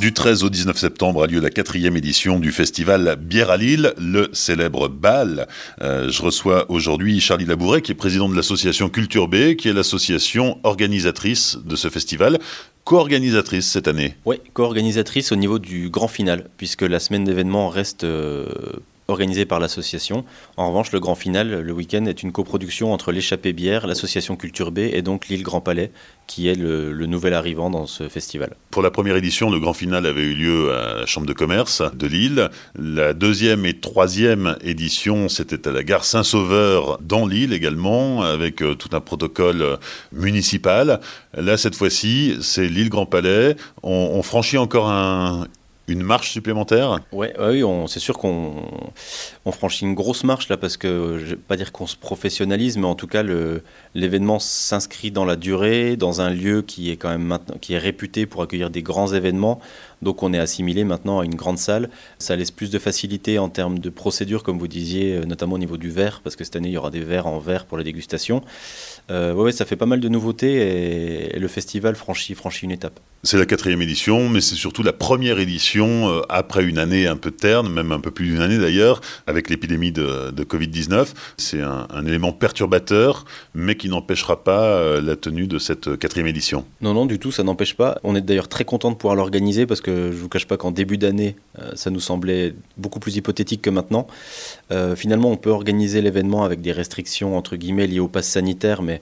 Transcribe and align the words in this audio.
Du 0.00 0.12
13 0.12 0.44
au 0.44 0.48
19 0.48 0.78
septembre 0.78 1.24
a 1.24 1.26
lieu 1.26 1.40
la 1.40 1.50
quatrième 1.50 1.96
édition 1.96 2.38
du 2.38 2.52
festival 2.52 3.16
Bière 3.20 3.50
à 3.50 3.56
Lille, 3.56 3.94
le 3.98 4.28
célèbre 4.32 4.86
bal. 4.86 5.48
Euh, 5.82 6.08
je 6.08 6.22
reçois 6.22 6.70
aujourd'hui 6.70 7.18
Charlie 7.18 7.46
Labouret, 7.46 7.82
qui 7.82 7.90
est 7.90 7.96
président 7.96 8.28
de 8.28 8.36
l'association 8.36 8.90
Culture 8.90 9.26
B, 9.26 9.54
qui 9.56 9.68
est 9.68 9.72
l'association 9.72 10.60
organisatrice 10.62 11.58
de 11.64 11.74
ce 11.74 11.88
festival 11.88 12.38
co-organisatrice 12.84 13.68
cette 13.68 13.88
année. 13.88 14.14
Oui, 14.24 14.36
co-organisatrice 14.54 15.32
au 15.32 15.36
niveau 15.36 15.58
du 15.58 15.90
grand 15.90 16.08
final, 16.08 16.48
puisque 16.56 16.82
la 16.82 17.00
semaine 17.00 17.24
d'événements 17.24 17.68
reste 17.68 18.04
euh, 18.04 18.46
organisée 19.10 19.46
par 19.46 19.58
l'association. 19.58 20.26
En 20.58 20.68
revanche, 20.68 20.92
le 20.92 21.00
grand 21.00 21.14
final, 21.14 21.62
le 21.62 21.72
week-end, 21.72 22.04
est 22.04 22.22
une 22.22 22.30
coproduction 22.30 22.92
entre 22.92 23.10
l'échappée 23.10 23.54
bière, 23.54 23.86
l'association 23.86 24.36
Culture 24.36 24.70
B 24.70 24.80
et 24.80 25.00
donc 25.00 25.28
l'île 25.28 25.42
Grand 25.42 25.62
Palais, 25.62 25.92
qui 26.26 26.46
est 26.46 26.54
le, 26.54 26.92
nouvel 27.06 27.32
arrivant 27.32 27.70
dans 27.70 27.86
ce 27.86 28.06
festival. 28.10 28.54
Pour 28.70 28.82
la 28.82 28.90
première 28.90 29.16
édition, 29.16 29.48
le 29.48 29.60
grand 29.60 29.72
final 29.72 30.04
avait 30.04 30.24
eu 30.24 30.34
lieu 30.34 30.74
à 30.74 30.94
la 30.94 31.06
Chambre 31.06 31.26
de 31.26 31.32
commerce 31.32 31.82
de 31.94 32.06
Lille. 32.06 32.50
La 32.78 33.14
deuxième 33.14 33.64
et 33.64 33.80
troisième 33.80 34.56
édition, 34.60 35.30
c'était 35.30 35.66
à 35.66 35.72
la 35.72 35.82
gare 35.84 36.04
Saint-Sauveur 36.04 36.98
dans 37.00 37.26
Lille 37.26 37.54
également, 37.54 38.20
avec 38.20 38.60
euh, 38.60 38.74
tout 38.74 38.90
un 38.92 39.00
protocole 39.00 39.62
euh, 39.62 39.76
municipal. 40.12 41.00
Là, 41.32 41.56
cette 41.56 41.76
fois-ci, 41.76 42.36
c'est 42.42 42.68
l'île 42.68 42.90
Grand 42.90 43.06
Palais. 43.06 43.56
on 43.82 44.22
franchit 44.22 44.58
encore 44.58 44.90
un, 44.90 45.46
une 45.88 46.02
marche 46.02 46.30
supplémentaire? 46.30 47.00
Ouais, 47.12 47.34
Oui, 47.38 47.62
c'est 47.88 48.00
sûr 48.00 48.18
qu'on 48.18 48.54
on 49.44 49.52
franchit 49.52 49.84
une 49.84 49.94
grosse 49.94 50.24
marche 50.24 50.48
là 50.48 50.56
parce 50.56 50.76
que 50.76 51.16
je 51.18 51.24
ne 51.24 51.30
vais 51.30 51.36
pas 51.36 51.56
dire 51.56 51.72
qu'on 51.72 51.86
se 51.86 51.96
professionnalise, 51.96 52.76
mais 52.76 52.86
en 52.86 52.94
tout 52.94 53.06
cas 53.06 53.24
l'événement 53.94 54.38
s'inscrit 54.38 55.10
dans 55.10 55.24
la 55.24 55.36
durée, 55.36 55.96
dans 55.96 56.20
un 56.20 56.30
lieu 56.30 56.62
qui 56.62 56.90
est 56.90 56.96
quand 56.96 57.08
même 57.08 57.22
maintenant, 57.22 57.56
qui 57.60 57.74
est 57.74 57.78
réputé 57.78 58.26
pour 58.26 58.42
accueillir 58.42 58.70
des 58.70 58.82
grands 58.82 59.12
événements. 59.12 59.60
Donc 60.02 60.22
on 60.22 60.32
est 60.32 60.38
assimilé 60.38 60.84
maintenant 60.84 61.20
à 61.20 61.24
une 61.24 61.34
grande 61.34 61.58
salle. 61.58 61.90
Ça 62.18 62.36
laisse 62.36 62.50
plus 62.50 62.70
de 62.70 62.78
facilité 62.78 63.38
en 63.38 63.48
termes 63.48 63.78
de 63.78 63.90
procédure, 63.90 64.42
comme 64.42 64.58
vous 64.58 64.68
disiez, 64.68 65.16
euh, 65.16 65.24
notamment 65.24 65.56
au 65.56 65.58
niveau 65.58 65.76
du 65.76 65.90
verre, 65.90 66.20
parce 66.22 66.36
que 66.36 66.44
cette 66.44 66.54
année 66.56 66.68
il 66.68 66.74
y 66.74 66.76
aura 66.76 66.90
des 66.90 67.00
verres 67.00 67.26
en 67.26 67.38
verre 67.38 67.64
pour 67.64 67.78
la 67.78 67.84
dégustation. 67.84 68.42
Euh, 69.10 69.32
ouais, 69.32 69.52
ça 69.52 69.64
fait 69.64 69.76
pas 69.76 69.86
mal 69.86 70.00
de 70.00 70.08
nouveautés 70.08 71.34
et, 71.34 71.38
le 71.38 71.48
festival 71.48 71.96
franchit, 71.96 72.34
franchit 72.34 72.66
une 72.66 72.72
étape. 72.72 73.00
C'est 73.24 73.38
la 73.38 73.46
quatrième 73.46 73.82
édition, 73.82 74.28
mais 74.28 74.40
c'est 74.40 74.54
surtout 74.54 74.82
la 74.82 74.92
première 74.92 75.40
édition 75.40 76.08
euh, 76.08 76.20
après 76.28 76.64
une 76.64 76.78
année 76.78 77.06
un 77.06 77.16
peu 77.16 77.30
terne, 77.30 77.68
même 77.68 77.90
un 77.90 78.00
peu 78.00 78.10
plus 78.10 78.26
d'une 78.26 78.40
année 78.40 78.58
d'ailleurs, 78.58 79.00
avec 79.26 79.50
l'épidémie 79.50 79.92
de, 79.92 80.30
Covid-19. 80.38 81.08
C'est 81.36 81.60
un, 81.60 82.06
élément 82.06 82.32
perturbateur, 82.32 83.24
mais 83.54 83.76
qui 83.76 83.88
n'empêchera 83.88 84.44
pas 84.44 84.62
euh, 84.62 85.00
la 85.00 85.16
tenue 85.16 85.46
de 85.46 85.58
cette 85.58 85.98
quatrième 85.98 86.28
édition. 86.28 86.64
Non, 86.80 86.94
non, 86.94 87.06
du 87.06 87.18
tout, 87.18 87.32
ça 87.32 87.42
n'empêche 87.42 87.74
pas. 87.74 87.98
On 88.04 88.14
est 88.14 88.20
d'ailleurs 88.20 88.48
très 88.48 88.64
content 88.64 88.90
de 88.90 88.96
pouvoir 88.96 89.16
l'organiser 89.16 89.66
parce 89.66 89.80
que 89.80 90.10
je 90.12 90.16
ne 90.16 90.22
vous 90.22 90.28
cache 90.28 90.46
pas 90.46 90.56
qu'en 90.56 90.70
début 90.70 90.98
d'année, 90.98 91.36
ça 91.74 91.90
nous 91.90 92.00
semblait 92.00 92.54
beaucoup 92.76 93.00
plus 93.00 93.16
hypothétique 93.16 93.62
que 93.62 93.70
maintenant. 93.70 94.06
finalement, 94.96 95.30
on 95.30 95.36
peut 95.36 95.50
organiser 95.50 96.02
l'événement 96.02 96.44
avec 96.44 96.60
des 96.60 96.72
restrictions 96.72 97.36
entre 97.36 97.56
guillemets 97.56 97.86
liées 97.86 98.00
au 98.00 98.08
pass 98.08 98.28
sanitaire, 98.28 98.82
mais 98.82 98.97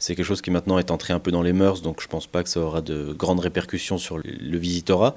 c'est 0.00 0.16
quelque 0.16 0.26
chose 0.26 0.42
qui 0.42 0.50
maintenant 0.50 0.78
est 0.80 0.90
entré 0.90 1.12
un 1.12 1.20
peu 1.20 1.30
dans 1.30 1.42
les 1.42 1.52
mœurs, 1.52 1.82
donc 1.82 2.02
je 2.02 2.08
pense 2.08 2.26
pas 2.26 2.42
que 2.42 2.48
ça 2.48 2.58
aura 2.58 2.80
de 2.80 3.12
grandes 3.12 3.38
répercussions 3.38 3.98
sur 3.98 4.18
le 4.18 4.58
visitorat. 4.58 5.14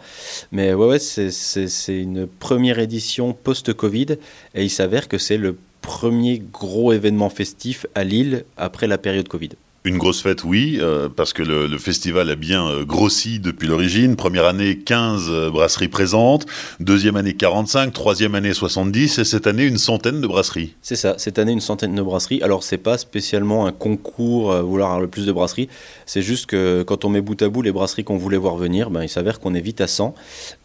Mais 0.51 0.73
ouais, 0.75 0.85
ouais 0.85 0.99
c'est 0.99 1.99
une 1.99 2.27
première 2.27 2.77
édition 2.77 3.33
post-Covid, 3.33 4.17
et 4.53 4.63
il 4.63 4.69
s'avère 4.69 5.07
que 5.07 5.17
c'est 5.17 5.37
le 5.37 5.57
premier 5.81 6.39
gros 6.39 6.93
événement 6.93 7.29
festif 7.29 7.87
à 7.95 8.03
Lille 8.03 8.45
après 8.57 8.87
la 8.87 8.97
période 8.97 9.27
Covid. 9.27 9.49
Une 9.85 9.97
grosse 9.97 10.21
fête, 10.21 10.45
oui, 10.45 10.77
euh, 10.79 11.09
parce 11.13 11.33
que 11.33 11.43
le, 11.43 11.77
festival 11.77 12.29
a 12.29 12.35
bien 12.35 12.65
euh, 12.65 12.85
grossi 12.85 13.39
depuis 13.39 13.67
l'origine. 13.67 14.15
Première 14.15 14.45
année, 14.45 14.77
15 14.77 15.25
euh, 15.27 15.49
brasseries 15.49 15.89
présentes. 15.89 16.45
Deuxième 16.79 17.17
année, 17.17 17.33
45. 17.33 17.91
Troisième 17.91 18.33
année, 18.33 18.53
70. 18.53 19.19
Et 19.19 19.25
cette 19.25 19.45
année, 19.45 19.65
une 19.65 19.77
centaine 19.77 20.21
de 20.21 20.27
brasseries. 20.27 20.73
C'est 20.81 20.95
ça, 20.95 21.15
cette 21.17 21.37
année, 21.37 21.51
une 21.51 21.59
centaine 21.59 21.95
de 21.95 22.01
brasseries. 22.01 22.41
Alors, 22.43 22.63
c'est 22.63 22.77
pas 22.77 22.97
spécialement 22.97 23.65
un 23.65 23.73
concours 23.73 24.55
vouloir 24.61 24.91
avoir 24.91 25.01
le 25.01 25.09
plus 25.09 25.25
de 25.25 25.33
brasseries. 25.33 25.67
C'est 26.05 26.21
juste 26.21 26.45
que 26.45 26.83
quand 26.83 27.03
on 27.03 27.09
met 27.09 27.19
bout 27.19 27.41
à 27.41 27.49
bout 27.49 27.61
les 27.61 27.73
brasseries 27.73 28.05
qu'on 28.05 28.17
voulait 28.17 28.37
voir 28.37 28.55
venir, 28.55 28.89
ben, 28.89 29.03
il 29.03 29.09
s'avère 29.09 29.41
qu'on 29.41 29.53
est 29.53 29.59
vite 29.59 29.81
à 29.81 29.87
100. 29.87 30.15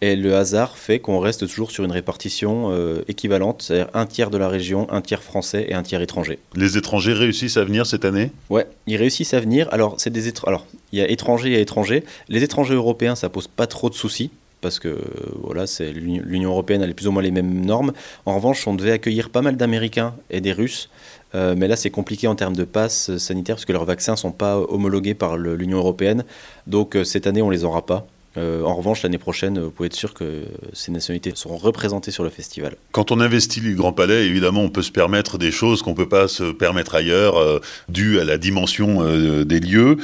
Et 0.01 0.15
le 0.15 0.37
hasard 0.37 0.78
fait 0.78 1.01
qu'on 1.01 1.19
reste 1.19 1.49
toujours 1.49 1.73
sur 1.73 1.83
une 1.83 1.91
répartition 1.91 2.73
équivalente, 3.09 3.62
c'est-à-dire 3.62 3.89
un 3.95 4.07
tiers 4.07 4.31
de 4.31 4.39
la 4.39 4.49
région, 4.49 4.87
un 4.93 5.01
tiers 5.01 5.25
français 5.25 5.67
et 5.69 5.75
un 5.75 5.83
tiers 5.83 6.03
étranger. 6.03 6.39
Les 6.55 6.78
étrangers 6.78 7.15
réussissent 7.15 7.57
à 7.57 7.65
venir 7.65 7.84
cette 7.84 8.05
année? 8.05 8.31
Ouais, 8.49 8.69
ils 8.87 8.97
réussissent 8.97 9.08
à 9.33 9.41
venir. 9.41 9.69
Alors, 9.73 9.95
c'est 9.99 10.11
des 10.11 10.33
alors 10.47 10.67
il 10.93 10.99
y 10.99 11.03
a 11.03 11.09
étrangers 11.09 11.53
et 11.53 11.61
étrangers. 11.61 12.05
Les 12.29 12.43
étrangers 12.43 12.75
européens, 12.75 13.15
ça 13.15 13.29
pose 13.29 13.49
pas 13.49 13.67
trop 13.67 13.91
de 13.91 13.95
soucis 13.95 14.31
parce 14.61 14.79
que 14.79 14.99
voilà, 15.43 15.67
c'est 15.67 15.93
l'Union 15.93 16.51
européenne 16.51 16.83
a 16.83 16.93
plus 16.93 17.07
ou 17.07 17.13
moins 17.13 17.23
les 17.23 17.31
mêmes 17.31 17.65
normes. 17.65 17.93
En 18.27 18.35
revanche, 18.35 18.67
on 18.67 18.75
devait 18.75 18.93
accueillir 18.93 19.31
pas 19.31 19.43
mal 19.43 19.57
d'Américains 19.57 20.15
et 20.31 20.41
des 20.41 20.53
Russes, 20.53 20.89
euh, 21.35 21.55
mais 21.57 21.69
là 21.69 21.77
c'est 21.77 21.91
compliqué 21.91 22.27
en 22.27 22.35
termes 22.35 22.57
de 22.57 22.65
passe 22.65 23.17
sanitaire 23.19 23.57
parce 23.57 23.65
que 23.65 23.73
leurs 23.73 23.85
vaccins 23.85 24.17
sont 24.17 24.33
pas 24.33 24.59
homologués 24.59 25.15
par 25.15 25.37
l'Union 25.37 25.79
européenne. 25.79 26.25
Donc 26.67 26.97
euh, 26.97 27.05
cette 27.05 27.27
année, 27.27 27.43
on 27.43 27.51
les 27.51 27.65
aura 27.65 27.87
pas. 27.87 28.07
Euh, 28.38 28.62
en 28.62 28.75
revanche, 28.75 29.03
l'année 29.03 29.19
prochaine, 29.19 29.59
vous 29.59 29.71
pouvez 29.71 29.88
être 29.88 29.97
sûr 29.97 30.15
que 30.15 30.44
ces 30.72 30.93
nationalités 30.93 31.32
seront 31.34 31.56
représentées 31.56 32.10
sur 32.10 32.25
le 32.25 32.31
festival. 32.31 32.76
Quand 32.93 33.10
on 33.10 33.21
investit 33.21 33.60
le 33.60 33.75
Grand 33.75 33.93
Palais, 33.93 34.26
évidemment, 34.26 34.62
on 34.62 34.69
peut 34.69 34.82
se 34.82 34.93
permettre 34.93 35.38
des 35.38 35.50
choses 35.50 35.82
qu'on 35.82 35.91
ne 35.91 35.97
peut 35.97 36.09
pas 36.09 36.28
se 36.28 36.44
permettre 36.53 36.94
ailleurs, 36.94 37.37
euh, 37.37 37.59
dues 37.88 38.21
à 38.21 38.25
la 38.25 38.38
dimension 38.38 38.98
euh, 39.00 39.44
des 39.44 39.60
lieux. 39.60 39.97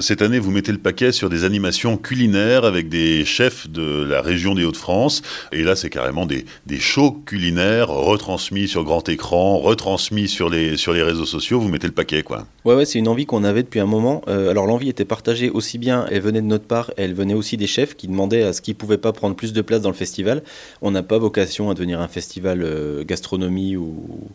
cette 0.00 0.22
année, 0.22 0.38
vous 0.38 0.50
mettez 0.50 0.72
le 0.72 0.78
paquet 0.78 1.12
sur 1.12 1.30
des 1.30 1.44
animations 1.44 1.96
culinaires 1.96 2.64
avec 2.64 2.88
des 2.88 3.24
chefs 3.24 3.68
de 3.68 4.02
la 4.02 4.20
région 4.20 4.54
des 4.54 4.64
Hauts-de-France. 4.64 5.22
Et 5.52 5.62
là, 5.62 5.76
c'est 5.76 5.90
carrément 5.90 6.26
des, 6.26 6.44
des 6.66 6.78
shows 6.78 7.12
culinaires 7.24 7.88
retransmis 7.88 8.68
sur 8.68 8.84
grand 8.84 9.08
écran, 9.08 9.58
retransmis 9.58 10.28
sur 10.28 10.50
les, 10.50 10.76
sur 10.76 10.92
les 10.92 11.02
réseaux 11.02 11.26
sociaux. 11.26 11.60
Vous 11.60 11.68
mettez 11.68 11.86
le 11.86 11.92
paquet, 11.92 12.22
quoi. 12.22 12.46
Ouais, 12.64 12.74
ouais, 12.74 12.84
c'est 12.84 12.98
une 12.98 13.08
envie 13.08 13.26
qu'on 13.26 13.44
avait 13.44 13.62
depuis 13.62 13.80
un 13.80 13.86
moment. 13.86 14.22
alors, 14.26 14.66
l'envie 14.66 14.88
était 14.88 15.04
partagée 15.04 15.50
aussi 15.50 15.78
bien, 15.78 16.06
elle 16.10 16.20
venait 16.20 16.42
de 16.42 16.46
notre 16.46 16.66
part, 16.66 16.90
elle 16.96 17.14
venait 17.14 17.34
aussi 17.34 17.56
des 17.56 17.66
chefs 17.66 17.77
qui 17.86 18.08
demandait 18.08 18.42
à 18.42 18.52
ce 18.52 18.60
qu'ils 18.60 18.74
ne 18.74 18.78
pouvaient 18.78 18.98
pas 18.98 19.12
prendre 19.12 19.36
plus 19.36 19.52
de 19.52 19.62
place 19.62 19.82
dans 19.82 19.90
le 19.90 19.94
festival. 19.94 20.42
On 20.82 20.90
n'a 20.90 21.02
pas 21.02 21.18
vocation 21.18 21.70
à 21.70 21.74
devenir 21.74 22.00
un 22.00 22.08
festival 22.08 22.62
euh, 22.62 23.04
gastronomie 23.04 23.76
ou, 23.76 24.30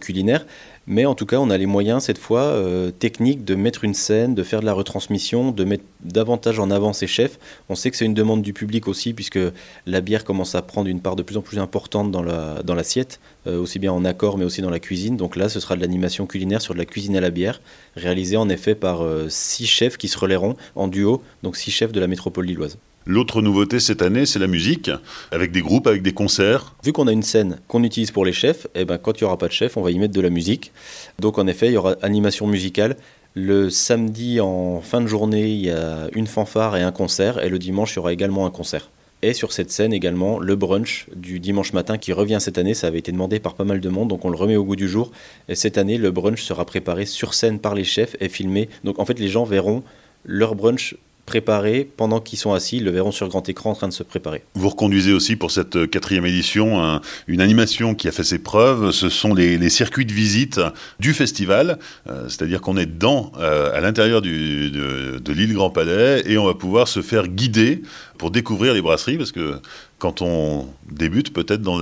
culinaire, 0.00 0.46
mais 0.86 1.06
en 1.06 1.14
tout 1.14 1.26
cas, 1.26 1.38
on 1.38 1.50
a 1.50 1.58
les 1.58 1.66
moyens 1.66 2.04
cette 2.04 2.18
fois 2.18 2.42
euh, 2.42 2.90
techniques 2.90 3.44
de 3.44 3.54
mettre 3.54 3.84
une 3.84 3.94
scène, 3.94 4.34
de 4.34 4.42
faire 4.42 4.60
de 4.60 4.66
la 4.66 4.72
retransmission, 4.72 5.50
de 5.50 5.64
mettre 5.64 5.84
davantage 6.02 6.60
en 6.60 6.70
avant 6.70 6.92
ces 6.92 7.06
chefs. 7.06 7.38
On 7.68 7.74
sait 7.74 7.90
que 7.90 7.96
c'est 7.96 8.04
une 8.04 8.14
demande 8.14 8.42
du 8.42 8.52
public 8.52 8.86
aussi, 8.88 9.12
puisque 9.12 9.40
la 9.86 10.00
bière 10.00 10.24
commence 10.24 10.54
à 10.54 10.62
prendre 10.62 10.88
une 10.88 11.00
part 11.00 11.16
de 11.16 11.22
plus 11.22 11.36
en 11.36 11.42
plus 11.42 11.58
importante 11.58 12.10
dans 12.10 12.22
l'assiette, 12.22 13.20
la, 13.20 13.24
dans 13.37 13.37
aussi 13.48 13.78
bien 13.78 13.92
en 13.92 14.04
accord 14.04 14.38
mais 14.38 14.44
aussi 14.44 14.62
dans 14.62 14.70
la 14.70 14.80
cuisine. 14.80 15.16
Donc 15.16 15.36
là, 15.36 15.48
ce 15.48 15.60
sera 15.60 15.76
de 15.76 15.80
l'animation 15.80 16.26
culinaire 16.26 16.60
sur 16.60 16.74
de 16.74 16.78
la 16.78 16.84
cuisine 16.84 17.16
à 17.16 17.20
la 17.20 17.30
bière, 17.30 17.60
réalisée 17.96 18.36
en 18.36 18.48
effet 18.48 18.74
par 18.74 19.02
six 19.28 19.66
chefs 19.66 19.96
qui 19.96 20.08
se 20.08 20.18
relayeront 20.18 20.56
en 20.74 20.88
duo, 20.88 21.22
donc 21.42 21.56
six 21.56 21.70
chefs 21.70 21.92
de 21.92 22.00
la 22.00 22.06
métropole 22.06 22.46
lilloise. 22.46 22.78
L'autre 23.10 23.40
nouveauté 23.40 23.80
cette 23.80 24.02
année, 24.02 24.26
c'est 24.26 24.38
la 24.38 24.48
musique, 24.48 24.90
avec 25.32 25.50
des 25.50 25.62
groupes, 25.62 25.86
avec 25.86 26.02
des 26.02 26.12
concerts. 26.12 26.74
Vu 26.84 26.92
qu'on 26.92 27.06
a 27.06 27.12
une 27.12 27.22
scène 27.22 27.58
qu'on 27.66 27.82
utilise 27.82 28.10
pour 28.10 28.26
les 28.26 28.34
chefs, 28.34 28.66
et 28.74 28.82
eh 28.82 28.84
ben, 28.84 28.98
quand 28.98 29.18
il 29.18 29.24
n'y 29.24 29.26
aura 29.26 29.38
pas 29.38 29.48
de 29.48 29.52
chef, 29.52 29.78
on 29.78 29.80
va 29.80 29.90
y 29.90 29.98
mettre 29.98 30.12
de 30.12 30.20
la 30.20 30.28
musique. 30.28 30.72
Donc 31.18 31.38
en 31.38 31.46
effet, 31.46 31.68
il 31.68 31.72
y 31.72 31.76
aura 31.78 31.96
animation 32.02 32.46
musicale. 32.46 32.98
Le 33.32 33.70
samedi 33.70 34.40
en 34.42 34.82
fin 34.82 35.00
de 35.00 35.06
journée, 35.06 35.48
il 35.48 35.60
y 35.60 35.70
a 35.70 36.08
une 36.12 36.26
fanfare 36.26 36.76
et 36.76 36.82
un 36.82 36.92
concert, 36.92 37.42
et 37.42 37.48
le 37.48 37.58
dimanche, 37.58 37.94
il 37.94 37.96
y 37.96 37.98
aura 38.00 38.12
également 38.12 38.44
un 38.44 38.50
concert. 38.50 38.90
Et 39.20 39.32
sur 39.32 39.52
cette 39.52 39.70
scène 39.70 39.92
également, 39.92 40.38
le 40.38 40.54
brunch 40.54 41.06
du 41.14 41.40
dimanche 41.40 41.72
matin 41.72 41.98
qui 41.98 42.12
revient 42.12 42.38
cette 42.40 42.56
année, 42.56 42.74
ça 42.74 42.86
avait 42.86 43.00
été 43.00 43.10
demandé 43.10 43.40
par 43.40 43.54
pas 43.54 43.64
mal 43.64 43.80
de 43.80 43.88
monde, 43.88 44.08
donc 44.08 44.24
on 44.24 44.30
le 44.30 44.36
remet 44.36 44.54
au 44.54 44.64
goût 44.64 44.76
du 44.76 44.88
jour. 44.88 45.10
Et 45.48 45.56
cette 45.56 45.76
année, 45.76 45.98
le 45.98 46.12
brunch 46.12 46.42
sera 46.42 46.64
préparé 46.64 47.04
sur 47.04 47.34
scène 47.34 47.58
par 47.58 47.74
les 47.74 47.82
chefs 47.82 48.16
et 48.20 48.28
filmé. 48.28 48.68
Donc 48.84 49.00
en 49.00 49.04
fait, 49.04 49.18
les 49.18 49.28
gens 49.28 49.44
verront 49.44 49.82
leur 50.24 50.54
brunch 50.54 50.96
préparés 51.28 51.86
pendant 51.96 52.20
qu'ils 52.20 52.38
sont 52.38 52.54
assis, 52.54 52.78
ils 52.78 52.84
le 52.84 52.90
verront 52.90 53.12
sur 53.12 53.28
grand 53.28 53.46
écran 53.50 53.72
en 53.72 53.74
train 53.74 53.88
de 53.88 53.92
se 53.92 54.02
préparer. 54.02 54.44
Vous 54.54 54.70
reconduisez 54.70 55.12
aussi 55.12 55.36
pour 55.36 55.50
cette 55.50 55.76
euh, 55.76 55.86
quatrième 55.86 56.24
édition 56.24 57.00
une 57.26 57.42
animation 57.42 57.94
qui 57.94 58.08
a 58.08 58.12
fait 58.12 58.24
ses 58.24 58.38
preuves, 58.38 58.92
ce 58.92 59.10
sont 59.10 59.34
les, 59.34 59.68
circuits 59.68 60.06
de 60.06 60.12
visite 60.12 60.58
du 60.98 61.12
festival, 61.12 61.78
euh, 62.08 62.24
c'est-à-dire 62.28 62.62
qu'on 62.62 62.78
est 62.78 62.86
dedans, 62.86 63.30
euh, 63.38 63.76
à 63.76 63.80
l'intérieur 63.80 64.22
de, 64.22 65.18
de 65.18 65.32
l'île 65.32 65.52
Grand 65.52 65.68
Palais, 65.68 66.22
et 66.24 66.38
on 66.38 66.46
va 66.46 66.54
pouvoir 66.54 66.88
se 66.88 67.02
faire 67.02 67.28
guider 67.28 67.82
pour 68.16 68.30
découvrir 68.30 68.72
les 68.72 68.80
brasseries, 68.80 69.18
parce 69.18 69.32
que 69.32 69.60
quand 69.98 70.22
on 70.22 70.66
débute 70.90 71.34
peut-être 71.34 71.60
dans, 71.60 71.78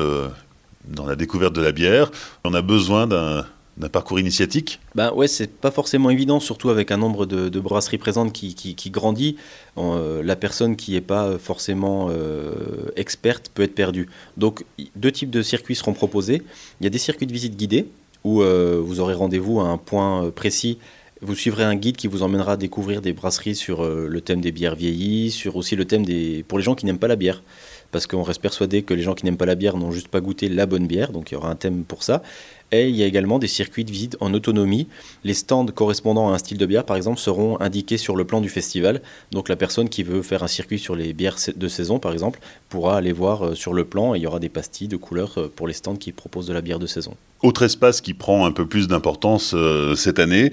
dans 0.88 1.06
la 1.06 1.14
découverte 1.14 1.54
de 1.54 1.62
la 1.62 1.70
bière, 1.70 2.10
on 2.42 2.52
a 2.52 2.62
besoin 2.62 3.06
d'un 3.06 3.46
d'un 3.76 3.88
parcours 3.88 4.18
initiatique 4.18 4.80
Ben 4.94 5.12
ouais, 5.12 5.28
c'est 5.28 5.50
pas 5.50 5.70
forcément 5.70 6.10
évident, 6.10 6.40
surtout 6.40 6.70
avec 6.70 6.90
un 6.90 6.96
nombre 6.96 7.26
de, 7.26 7.60
brasseries 7.60 7.98
présentes 7.98 8.32
qui, 8.32 8.54
qui, 8.54 8.90
grandit. 8.90 9.36
Euh, 9.76 10.22
la 10.22 10.36
personne 10.36 10.76
qui 10.76 10.92
n'est 10.92 11.00
pas 11.00 11.38
forcément 11.38 12.08
euh, 12.10 12.90
experte 12.96 13.50
peut 13.52 13.62
être 13.62 13.74
perdue. 13.74 14.08
Donc, 14.36 14.64
deux 14.94 15.12
types 15.12 15.30
de 15.30 15.42
circuits 15.42 15.74
seront 15.74 15.92
proposés. 15.92 16.42
Il 16.80 16.84
y 16.84 16.86
a 16.86 16.90
des 16.90 16.98
circuits 16.98 17.26
de 17.26 17.32
visite 17.32 17.56
guidés 17.56 17.88
où 18.24 18.42
euh, 18.42 18.80
vous 18.82 19.00
aurez 19.00 19.14
rendez-vous 19.14 19.60
à 19.60 19.64
un 19.64 19.76
point 19.76 20.30
précis 20.30 20.78
Vous 21.20 21.34
suivrez 21.34 21.64
un 21.64 21.76
guide 21.76 21.96
qui 21.96 22.08
vous 22.08 22.22
emmènera 22.22 22.52
à 22.52 22.56
découvrir 22.56 23.02
des 23.02 23.12
brasseries 23.12 23.54
sur 23.54 23.84
le 23.84 24.20
thème 24.20 24.40
des 24.40 24.52
bières 24.52 24.74
vieillies, 24.74 25.30
sur 25.30 25.56
aussi 25.56 25.76
le 25.76 25.84
thème 25.84 26.04
des 26.04 26.44
pour 26.48 26.58
les 26.58 26.64
gens 26.64 26.74
qui 26.74 26.86
n'aiment 26.86 26.98
pas 26.98 27.08
la 27.08 27.16
bière 27.16 27.42
parce 27.92 28.06
qu'on 28.06 28.22
reste 28.22 28.40
persuadé 28.40 28.82
que 28.82 28.94
les 28.94 29.02
gens 29.02 29.14
qui 29.14 29.24
n'aiment 29.24 29.36
pas 29.36 29.46
la 29.46 29.54
bière 29.54 29.76
n'ont 29.76 29.90
juste 29.90 30.08
pas 30.08 30.20
goûté 30.20 30.48
la 30.48 30.66
bonne 30.66 30.86
bière, 30.86 31.12
donc 31.12 31.30
il 31.30 31.34
y 31.34 31.36
aura 31.36 31.50
un 31.50 31.56
thème 31.56 31.84
pour 31.84 32.02
ça. 32.02 32.22
Et 32.72 32.88
il 32.88 32.96
y 32.96 33.02
a 33.02 33.06
également 33.06 33.38
des 33.38 33.46
circuits 33.46 33.84
de 33.84 33.90
visite 33.90 34.16
en 34.20 34.34
autonomie. 34.34 34.88
Les 35.22 35.34
stands 35.34 35.66
correspondant 35.66 36.30
à 36.30 36.34
un 36.34 36.38
style 36.38 36.58
de 36.58 36.66
bière, 36.66 36.84
par 36.84 36.96
exemple, 36.96 37.18
seront 37.18 37.60
indiqués 37.60 37.96
sur 37.96 38.16
le 38.16 38.24
plan 38.24 38.40
du 38.40 38.48
festival. 38.48 39.02
Donc 39.30 39.48
la 39.48 39.56
personne 39.56 39.88
qui 39.88 40.02
veut 40.02 40.22
faire 40.22 40.42
un 40.42 40.48
circuit 40.48 40.78
sur 40.78 40.96
les 40.96 41.12
bières 41.12 41.36
de 41.54 41.68
saison, 41.68 41.98
par 41.98 42.12
exemple, 42.12 42.40
pourra 42.68 42.96
aller 42.96 43.12
voir 43.12 43.46
euh, 43.46 43.54
sur 43.54 43.72
le 43.72 43.84
plan 43.84 44.14
il 44.14 44.22
y 44.22 44.26
aura 44.26 44.40
des 44.40 44.48
pastilles 44.48 44.88
de 44.88 44.96
couleurs 44.96 45.34
euh, 45.38 45.52
pour 45.54 45.68
les 45.68 45.74
stands 45.74 45.96
qui 45.96 46.12
proposent 46.12 46.46
de 46.46 46.52
la 46.52 46.60
bière 46.60 46.78
de 46.78 46.86
saison. 46.86 47.14
Autre 47.42 47.62
espace 47.62 48.00
qui 48.00 48.14
prend 48.14 48.46
un 48.46 48.52
peu 48.52 48.66
plus 48.66 48.88
d'importance 48.88 49.52
euh, 49.54 49.94
cette 49.94 50.18
année, 50.18 50.50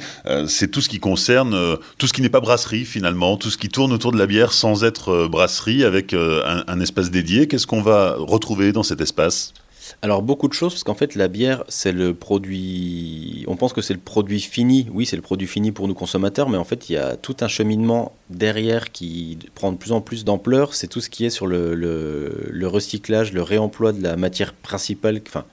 c'est 0.47 0.69
tout 0.69 0.81
ce 0.81 0.89
qui 0.89 0.99
concerne 0.99 1.77
tout 1.97 2.07
ce 2.07 2.13
qui 2.13 2.21
n'est 2.21 2.29
pas 2.29 2.41
brasserie 2.41 2.85
finalement, 2.85 3.37
tout 3.37 3.49
ce 3.49 3.57
qui 3.57 3.69
tourne 3.69 3.93
autour 3.93 4.11
de 4.11 4.17
la 4.17 4.27
bière 4.27 4.51
sans 4.51 4.83
être 4.83 5.27
brasserie 5.27 5.85
avec 5.85 6.13
un 6.13 6.79
espace 6.79 7.09
dédié. 7.09 7.47
Qu'est-ce 7.47 7.67
qu'on 7.67 7.81
va 7.81 8.15
retrouver 8.17 8.73
dans 8.73 8.83
cet 8.83 9.01
espace? 9.01 9.53
Alors 10.01 10.21
beaucoup 10.21 10.47
de 10.47 10.53
choses, 10.53 10.73
parce 10.73 10.83
qu'en 10.83 10.93
fait 10.93 11.15
la 11.15 11.27
bière, 11.27 11.63
c'est 11.67 11.91
le 11.91 12.13
produit, 12.13 13.45
on 13.47 13.55
pense 13.55 13.73
que 13.73 13.81
c'est 13.81 13.93
le 13.93 13.99
produit 13.99 14.39
fini, 14.39 14.87
oui 14.91 15.05
c'est 15.05 15.15
le 15.15 15.21
produit 15.21 15.47
fini 15.47 15.71
pour 15.71 15.87
nous 15.87 15.93
consommateurs, 15.93 16.49
mais 16.49 16.57
en 16.57 16.63
fait 16.63 16.89
il 16.89 16.93
y 16.93 16.97
a 16.97 17.15
tout 17.15 17.35
un 17.41 17.47
cheminement 17.47 18.13
derrière 18.29 18.91
qui 18.91 19.37
prend 19.55 19.71
de 19.71 19.77
plus 19.77 19.91
en 19.91 20.01
plus 20.01 20.25
d'ampleur, 20.25 20.73
c'est 20.73 20.87
tout 20.87 21.01
ce 21.01 21.09
qui 21.09 21.25
est 21.25 21.29
sur 21.29 21.47
le, 21.47 22.49
recyclage, 22.63 23.33
le 23.33 23.41
réemploi 23.41 23.91
de 23.93 24.01
la 24.01 24.15
matière 24.15 24.53
principale, 24.53 25.21
enfin 25.27 25.45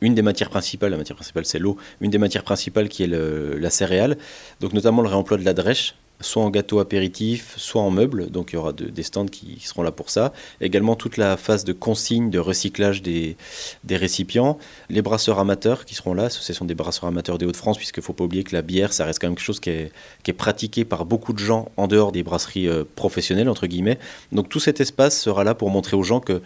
une 0.00 0.14
des 0.14 0.22
matières 0.22 0.50
principales, 0.50 0.90
la 0.90 0.96
matière 0.96 1.16
principale 1.16 1.46
c'est 1.46 1.58
l'eau, 1.58 1.76
une 2.00 2.10
des 2.10 2.18
matières 2.18 2.42
principales 2.42 2.88
qui 2.88 3.04
est 3.04 3.06
la 3.06 3.70
céréale, 3.70 4.18
donc 4.60 4.72
notamment 4.72 5.02
le 5.02 5.08
réemploi 5.08 5.36
de 5.38 5.44
la 5.44 5.54
drèche, 5.54 5.94
soit 6.20 6.42
en 6.42 6.50
gâteau 6.50 6.78
apéritif, 6.78 7.54
soit 7.56 7.82
en 7.82 7.90
meubles. 7.90 8.30
Donc 8.30 8.52
il 8.52 8.56
y 8.56 8.58
aura 8.58 8.72
des 8.72 9.02
stands 9.02 9.26
qui 9.26 9.58
seront 9.62 9.82
là 9.82 9.90
pour 9.90 10.10
ça. 10.10 10.32
Également 10.60 10.96
toute 10.96 11.16
la 11.16 11.36
phase 11.36 11.64
de 11.64 11.72
consigne, 11.72 12.30
de 12.30 12.38
recyclage 12.38 13.02
des, 13.02 13.36
des 13.84 13.96
récipients. 13.96 14.58
Les 14.88 15.02
brasseurs 15.02 15.38
amateurs 15.38 15.84
qui 15.84 15.94
seront 15.94 16.14
là. 16.14 16.30
Ce 16.30 16.52
sont 16.52 16.64
des 16.64 16.74
brasseurs 16.74 17.08
amateurs 17.08 17.38
des 17.38 17.46
Hauts-de-France, 17.46 17.78
puisqu'il 17.78 18.00
ne 18.00 18.04
faut 18.04 18.12
pas 18.12 18.24
oublier 18.24 18.44
que 18.44 18.54
la 18.54 18.62
bière, 18.62 18.92
ça 18.92 19.04
reste 19.04 19.20
quand 19.20 19.28
même 19.28 19.36
quelque 19.36 19.44
chose 19.44 19.60
qui 19.60 19.70
est, 19.70 19.92
qui 20.22 20.30
est 20.30 20.34
pratiqué 20.34 20.84
par 20.84 21.04
beaucoup 21.04 21.32
de 21.32 21.38
gens 21.38 21.70
en 21.76 21.86
dehors 21.86 22.12
des 22.12 22.22
brasseries 22.22 22.68
euh, 22.68 22.84
professionnelles, 22.96 23.48
entre 23.48 23.66
guillemets. 23.66 23.98
Donc 24.32 24.48
tout 24.48 24.60
cet 24.60 24.80
espace 24.80 25.20
sera 25.20 25.44
là 25.44 25.54
pour 25.54 25.70
montrer 25.70 25.96
aux 25.96 26.02
gens 26.02 26.20
que 26.20 26.42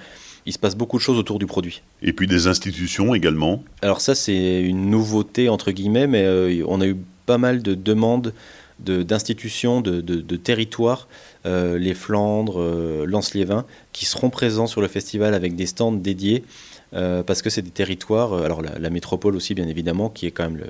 il 0.46 0.52
se 0.52 0.58
passe 0.58 0.76
beaucoup 0.76 0.98
de 0.98 1.02
choses 1.02 1.18
autour 1.18 1.38
du 1.38 1.46
produit. 1.46 1.82
Et 2.02 2.12
puis 2.12 2.26
des 2.26 2.46
institutions 2.48 3.14
également 3.14 3.64
Alors 3.80 4.02
ça, 4.02 4.14
c'est 4.14 4.60
une 4.60 4.90
nouveauté, 4.90 5.48
entre 5.48 5.70
guillemets, 5.70 6.06
mais 6.06 6.22
euh, 6.24 6.62
on 6.68 6.82
a 6.82 6.86
eu 6.86 6.96
pas 7.26 7.38
mal 7.38 7.62
de 7.62 7.74
demandes 7.74 8.34
d'institutions, 8.78 9.80
de, 9.80 10.36
territoires, 10.36 11.08
euh, 11.46 11.78
les 11.78 11.94
Flandres, 11.94 12.60
euh, 12.60 13.62
qui 13.92 14.04
seront 14.04 14.30
présents 14.30 14.66
sur 14.66 14.80
le 14.80 14.88
festival 14.88 15.34
avec 15.34 15.54
des 15.54 15.66
stands 15.66 15.92
dédiés. 15.92 16.44
Euh, 16.92 17.24
parce 17.24 17.42
que 17.42 17.50
c'est 17.50 17.62
des 17.62 17.70
territoires, 17.70 18.32
alors 18.34 18.62
la, 18.62 18.90
métropole 18.90 19.34
aussi 19.34 19.52
bien 19.54 19.66
évidemment, 19.66 20.10
qui 20.10 20.26
est 20.26 20.30
quand 20.30 20.48
même 20.48 20.62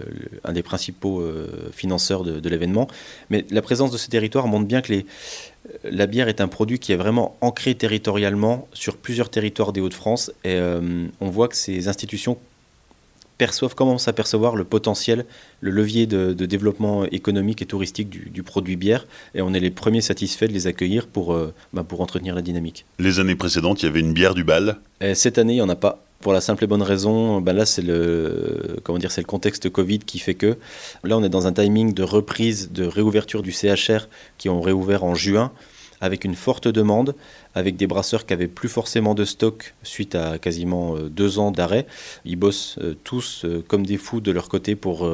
un 0.42 0.54
des 0.54 0.62
principaux 0.62 1.22
financeurs 1.70 2.24
de, 2.24 2.48
l'événement, 2.48 2.88
mais 3.28 3.44
la 3.50 3.60
présence 3.60 3.90
de 3.90 3.98
ces 3.98 4.08
territoires 4.08 4.46
montre 4.46 4.64
bien 4.64 4.80
que 4.80 5.04
la 5.84 6.06
bière 6.06 6.28
est 6.28 6.40
un 6.40 6.48
produit 6.48 6.78
qui 6.78 6.92
est 6.92 6.96
vraiment 6.96 7.36
ancré 7.42 7.74
territorialement 7.74 8.68
sur 8.72 8.96
plusieurs 8.96 9.28
territoires 9.28 9.74
des 9.74 9.82
Hauts-de-France, 9.82 10.32
et 10.44 10.58
on 11.20 11.28
voit 11.28 11.48
que 11.48 11.56
ces 11.56 11.88
institutions 11.88 12.38
perçoivent, 13.38 13.74
commencent 13.74 14.08
à 14.08 14.12
percevoir 14.12 14.56
le 14.56 14.64
potentiel, 14.64 15.24
le 15.60 15.70
levier 15.70 16.06
de, 16.06 16.32
développement 16.32 17.04
économique 17.06 17.62
et 17.62 17.66
touristique 17.66 18.08
du, 18.08 18.42
produit 18.42 18.76
bière. 18.76 19.06
Et 19.34 19.42
on 19.42 19.54
est 19.54 19.60
les 19.60 19.70
premiers 19.70 20.00
satisfaits 20.00 20.46
de 20.46 20.52
les 20.52 20.66
accueillir 20.66 21.06
pour, 21.06 21.32
euh, 21.32 21.52
bah, 21.72 21.84
pour 21.84 22.00
entretenir 22.00 22.34
la 22.34 22.42
dynamique. 22.42 22.84
Les 22.98 23.20
années 23.20 23.34
précédentes, 23.34 23.82
il 23.82 23.86
y 23.86 23.88
avait 23.88 24.00
une 24.00 24.12
bière 24.12 24.34
du 24.34 24.44
bal 24.44 24.78
Cette 25.14 25.38
année, 25.38 25.54
il 25.54 25.56
n'y 25.56 25.62
en 25.62 25.68
a 25.68 25.76
pas. 25.76 26.00
Pour 26.20 26.32
la 26.32 26.40
simple 26.40 26.64
et 26.64 26.66
bonne 26.66 26.82
raison, 26.82 27.42
bah 27.42 27.52
là 27.52 27.66
c'est 27.66 27.82
le 27.82 28.78
comment 28.82 28.96
dire 28.96 29.10
c'est 29.10 29.20
le 29.20 29.26
contexte 29.26 29.68
Covid 29.68 29.98
qui 29.98 30.18
fait 30.18 30.32
que 30.32 30.56
là 31.02 31.18
on 31.18 31.22
est 31.22 31.28
dans 31.28 31.46
un 31.46 31.52
timing 31.52 31.92
de 31.92 32.02
reprise, 32.02 32.72
de 32.72 32.86
réouverture 32.86 33.42
du 33.42 33.52
CHR 33.52 34.08
qui 34.38 34.48
ont 34.48 34.62
réouvert 34.62 35.04
en 35.04 35.14
juin 35.14 35.52
avec 36.04 36.24
une 36.24 36.34
forte 36.34 36.68
demande, 36.68 37.14
avec 37.54 37.76
des 37.76 37.86
brasseurs 37.86 38.26
qui 38.26 38.34
avaient 38.34 38.46
plus 38.46 38.68
forcément 38.68 39.14
de 39.14 39.24
stock 39.24 39.74
suite 39.82 40.14
à 40.14 40.38
quasiment 40.38 40.96
euh, 40.96 41.08
deux 41.08 41.38
ans 41.38 41.50
d'arrêt. 41.50 41.86
Ils 42.26 42.36
bossent 42.36 42.76
euh, 42.82 42.94
tous 43.04 43.46
euh, 43.46 43.64
comme 43.66 43.86
des 43.86 43.96
fous 43.96 44.20
de 44.20 44.30
leur 44.30 44.50
côté 44.50 44.76
pour 44.76 45.08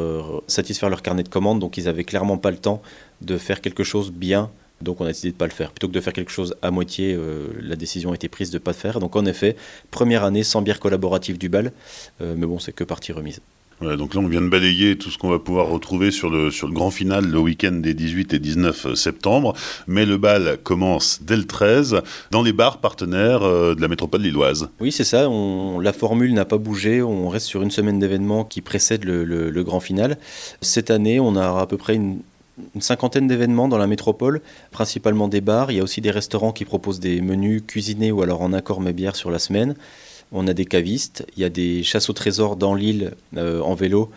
satisfaire 0.48 0.90
leur 0.90 1.02
carnet 1.02 1.22
de 1.22 1.28
commandes, 1.28 1.60
donc 1.60 1.76
ils 1.76 1.84
n'avaient 1.84 2.04
clairement 2.04 2.38
pas 2.38 2.50
le 2.50 2.56
temps 2.56 2.82
de 3.20 3.38
faire 3.38 3.60
quelque 3.60 3.84
chose 3.84 4.10
bien 4.10 4.50
donc 4.80 4.98
on 5.02 5.04
a 5.04 5.08
décidé 5.08 5.28
de 5.28 5.34
ne 5.34 5.38
pas 5.38 5.46
le 5.46 5.52
faire. 5.52 5.72
Plutôt 5.72 5.88
que 5.88 5.92
de 5.92 6.00
faire 6.00 6.14
quelque 6.14 6.30
chose 6.30 6.56
à 6.62 6.70
moitié, 6.70 7.14
la 7.60 7.76
décision 7.76 8.12
a 8.12 8.14
été 8.14 8.30
prise 8.30 8.50
de 8.50 8.56
ne 8.56 8.62
pas 8.62 8.70
le 8.70 8.76
faire. 8.76 8.98
Donc 8.98 9.14
en 9.14 9.26
effet, 9.26 9.54
première 9.90 10.24
année 10.24 10.42
sans 10.42 10.62
bière 10.62 10.80
collaborative 10.80 11.36
du 11.36 11.50
bal, 11.50 11.72
mais 12.18 12.46
bon, 12.46 12.58
c'est 12.58 12.72
que 12.72 12.84
partie 12.84 13.12
remise 13.12 13.42
donc 13.80 14.14
là, 14.14 14.20
on 14.20 14.28
vient 14.28 14.42
de 14.42 14.48
balayer 14.48 14.98
tout 14.98 15.10
ce 15.10 15.16
qu'on 15.16 15.30
va 15.30 15.38
pouvoir 15.38 15.68
retrouver 15.68 16.10
sur 16.10 16.28
le, 16.28 16.50
sur 16.50 16.66
le 16.66 16.74
grand 16.74 16.90
final 16.90 17.26
le 17.26 17.38
week-end 17.38 17.72
des 17.72 17.94
18 17.94 18.34
et 18.34 18.38
19 18.38 18.94
septembre. 18.94 19.54
Mais 19.86 20.04
le 20.04 20.18
bal 20.18 20.58
commence 20.62 21.20
dès 21.22 21.36
le 21.36 21.44
13 21.44 22.02
dans 22.30 22.42
les 22.42 22.52
bars 22.52 22.78
partenaires 22.78 23.42
euh, 23.42 23.74
de 23.74 23.80
la 23.80 23.88
métropole 23.88 24.20
lilloise. 24.20 24.68
Oui, 24.80 24.92
c'est 24.92 25.04
ça. 25.04 25.28
La 25.80 25.92
formule 25.92 26.34
n'a 26.34 26.44
pas 26.44 26.58
bougé. 26.58 27.02
On 27.02 27.28
reste 27.28 27.46
sur 27.46 27.62
une 27.62 27.70
semaine 27.70 27.98
d'événements 27.98 28.44
qui 28.44 28.60
précède 28.60 29.04
le, 29.04 29.24
le, 29.24 29.64
grand 29.64 29.80
final. 29.80 30.18
Cette 30.60 30.90
année, 30.90 31.20
on 31.20 31.36
a 31.36 31.60
à 31.60 31.66
peu 31.66 31.76
près 31.76 31.94
une, 31.94 32.20
une 32.74 32.80
cinquantaine 32.80 33.28
d'événements 33.28 33.68
dans 33.68 33.78
la 33.78 33.86
métropole, 33.86 34.42
principalement 34.70 35.28
des 35.28 35.40
bars. 35.40 35.70
Il 35.70 35.78
y 35.78 35.80
a 35.80 35.82
aussi 35.82 36.00
des 36.00 36.10
restaurants 36.10 36.52
qui 36.52 36.64
proposent 36.64 37.00
des 37.00 37.20
menus 37.20 37.62
cuisinés 37.66 38.12
ou 38.12 38.22
alors 38.22 38.42
en 38.42 38.52
accord 38.52 38.80
mais 38.80 38.92
bière 38.92 39.16
sur 39.16 39.30
la 39.30 39.38
semaine 39.38 39.74
on 40.32 40.46
a 40.46 40.54
des 40.54 40.64
cavistes, 40.64 41.26
il 41.36 41.42
y 41.42 41.44
a 41.44 41.48
des 41.48 41.82
chasses 41.82 42.08
au 42.08 42.12
trésor 42.12 42.56
dans 42.56 42.74
l'île 42.74 43.12
euh, 43.36 43.60
en 43.60 43.74
vélo 43.74 44.10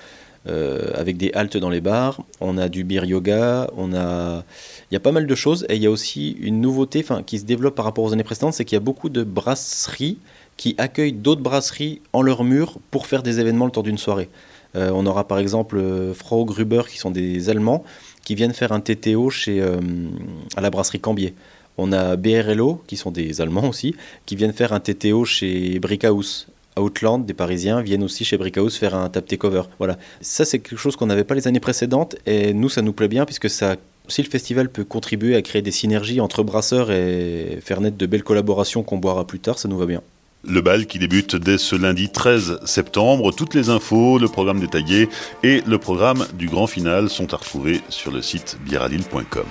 euh, 0.48 0.92
avec 0.94 1.18
des 1.18 1.31
haltes 1.33 1.57
dans 1.57 1.69
les 1.69 1.81
bars, 1.81 2.21
on 2.42 2.57
a 2.57 2.68
du 2.68 2.83
beer 2.83 3.06
yoga, 3.06 3.69
on 3.77 3.94
a 3.94 4.44
il 4.92 4.94
y 4.94 4.98
a 4.98 5.00
pas 5.00 5.12
mal 5.12 5.25
de 5.25 5.36
choses 5.36 5.65
et 5.69 5.75
il 5.75 5.81
y 5.81 5.86
a 5.86 5.92
aussi 5.92 6.31
une 6.31 6.60
nouveauté 6.60 7.05
qui 7.25 7.39
se 7.39 7.46
développe 7.46 7.75
par 7.75 7.86
rapport 7.86 8.03
aux 8.03 8.13
années 8.13 8.24
précédentes, 8.24 8.53
c'est 8.53 8.65
qu'il 8.65 8.75
y 8.75 8.77
a 8.77 8.82
beaucoup 8.82 9.10
de 9.10 9.24
brasseries 9.24 10.17
qui 10.58 10.75
accueillent 10.77 11.13
d'autres 11.13 11.41
brasseries 11.41 12.01
en 12.12 12.22
leur 12.22 12.43
mur 12.43 12.77
pour 12.91 13.08
faire 13.08 13.24
des 13.24 13.39
événements 13.39 13.65
le 13.65 13.72
temps 13.72 13.84
d'une 13.84 13.98
soirée. 13.98 14.29
Euh, 14.75 14.91
on 14.93 15.05
aura 15.05 15.27
par 15.27 15.39
exemple 15.39 15.82
Frau 16.13 16.46
Gruber 16.46 16.84
qui 16.89 16.98
sont 16.98 17.12
des 17.12 17.50
Allemands 17.50 17.84
qui 18.24 18.36
viennent 18.36 18.53
faire 18.53 18.72
un 18.72 18.79
TTO 18.79 19.29
chez, 19.29 19.62
à 20.55 20.62
la 20.62 20.70
brasserie 20.70 21.00
Cambier. 21.00 21.34
On 21.77 21.92
a 21.92 22.15
BRLO, 22.15 22.82
qui 22.88 22.98
sont 22.98 23.12
des 23.12 23.42
Allemands 23.42 23.70
aussi, 23.70 23.96
qui 24.25 24.36
viennent 24.36 24.53
faire 24.53 24.74
un 24.74 24.80
TTO 24.80 25.25
chez 25.25 25.80
Brickhouse. 25.80 26.48
Outland, 26.75 27.20
des 27.20 27.36
Parisiens, 27.36 27.82
viennent 27.82 28.03
aussi 28.03 28.25
chez 28.25 28.38
Brickhouse 28.38 28.77
faire 28.77 28.96
un 28.96 29.08
tap 29.10 29.32
cover. 29.38 29.63
Voilà. 29.77 29.98
Ça, 30.22 30.44
c'est 30.44 30.60
quelque 30.60 30.77
chose 30.77 30.96
qu'on 30.96 31.06
n'avait 31.06 31.24
pas 31.24 31.36
les 31.36 31.48
années 31.48 31.60
précédentes, 31.60 32.15
et 32.25 32.53
nous, 32.53 32.70
ça 32.70 32.82
nous 32.82 32.94
plaît 32.94 33.08
bien, 33.08 33.25
puisque 33.25 33.50
ça 33.50 33.75
si 34.08 34.22
le 34.22 34.30
festival 34.30 34.70
peut 34.70 34.84
contribuer 34.84 35.36
à 35.36 35.42
créer 35.42 35.62
des 35.62 35.72
synergies 35.72 36.20
entre 36.20 36.44
brasseurs 36.44 36.92
et 36.92 37.60
faire 37.62 37.82
naître 37.82 37.98
de 37.98 38.06
belles 38.06 38.24
collaborations 38.24 38.84
qu'on 38.84 38.98
boira 38.98 39.25
plus 39.25 39.39
tard, 39.39 39.60
ça 39.60 39.68
nous 39.68 39.77
va 39.77 39.86
bien. 39.86 40.01
Le 40.46 40.60
bal 40.60 40.88
qui 40.88 41.00
débute 41.00 41.38
dès 41.38 41.58
ce 41.58 41.77
lundi 41.77 42.10
13 42.10 42.60
septembre. 42.65 43.32
Toutes 43.34 43.53
les 43.56 43.70
infos, 43.70 44.20
le 44.20 44.27
programme 44.27 44.60
détaillé 44.60 45.08
et 45.42 45.62
le 45.65 45.77
programme 45.77 46.25
du 46.34 46.48
grand 46.48 46.68
final 46.68 47.10
sont 47.10 47.34
à 47.34 47.38
retrouver 47.38 47.80
sur 47.88 48.12
le 48.12 48.22
site 48.22 48.58
bieralil.com. 48.65 49.46